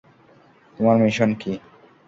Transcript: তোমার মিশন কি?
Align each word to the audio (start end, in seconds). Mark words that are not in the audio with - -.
তোমার 0.77 0.95
মিশন 1.03 1.29
কি? 1.41 1.53